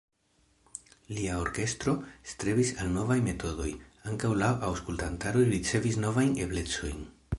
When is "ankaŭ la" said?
4.13-4.49